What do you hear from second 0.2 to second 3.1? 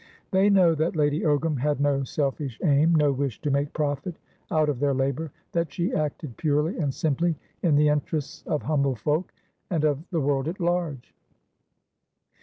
They know that Lady Ogram had no selfish aim,